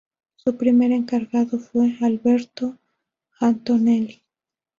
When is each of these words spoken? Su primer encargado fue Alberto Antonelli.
Su 0.37 0.57
primer 0.57 0.91
encargado 0.93 1.59
fue 1.59 1.95
Alberto 2.01 2.75
Antonelli. 3.39 4.19